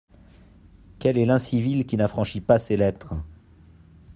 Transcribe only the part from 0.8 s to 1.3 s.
Quel est